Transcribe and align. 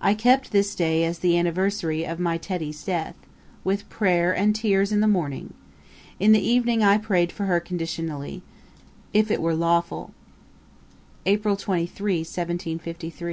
I 0.00 0.14
kept 0.14 0.52
this 0.52 0.76
day 0.76 1.02
as 1.02 1.18
the 1.18 1.36
anniversary 1.36 2.06
of 2.06 2.20
my 2.20 2.38
Tetty's 2.38 2.84
death, 2.84 3.16
with 3.64 3.88
prayer 3.88 4.32
and 4.32 4.54
tears 4.54 4.92
in 4.92 5.00
the 5.00 5.08
morning. 5.08 5.54
In 6.20 6.30
the 6.30 6.38
evening 6.40 6.84
I 6.84 6.98
prayed 6.98 7.32
for 7.32 7.46
her 7.46 7.58
conditionally, 7.58 8.42
if 9.12 9.28
it 9.28 9.42
were 9.42 9.56
lawful.' 9.56 10.12
[Page 11.24 11.42
237: 11.42 12.58
Her 12.58 12.70
wedding 12.70 12.78
ring. 12.78 12.78
Ætat 12.78 12.84
43. 12.86 13.04